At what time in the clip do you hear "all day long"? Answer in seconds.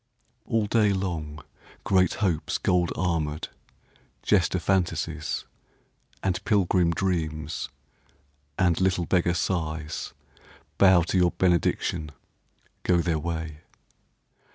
0.47-1.43